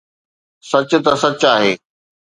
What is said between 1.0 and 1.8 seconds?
ته سچ آهي